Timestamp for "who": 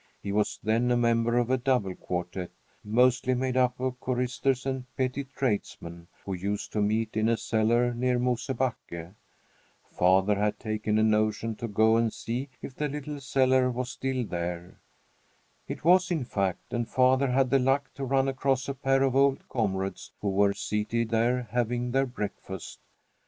6.25-6.33, 20.19-20.31